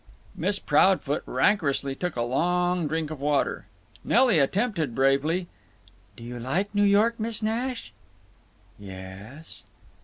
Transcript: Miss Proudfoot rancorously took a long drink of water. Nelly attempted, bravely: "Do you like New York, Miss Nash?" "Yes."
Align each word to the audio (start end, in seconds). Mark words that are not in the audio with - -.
Miss 0.35 0.57
Proudfoot 0.57 1.21
rancorously 1.27 1.93
took 1.93 2.15
a 2.15 2.23
long 2.23 2.87
drink 2.87 3.11
of 3.11 3.19
water. 3.21 3.67
Nelly 4.03 4.39
attempted, 4.39 4.95
bravely: 4.95 5.47
"Do 6.17 6.23
you 6.23 6.39
like 6.39 6.73
New 6.73 6.81
York, 6.81 7.19
Miss 7.19 7.43
Nash?" 7.43 7.93
"Yes." 8.79 9.63